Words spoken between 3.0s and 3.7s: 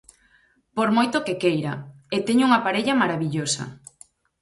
marabillosa.